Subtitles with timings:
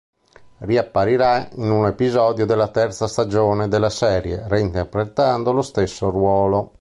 [0.57, 6.69] Riapparirà in un episodio della terza stagione della serie, reinterpretando lo stesso ruolo.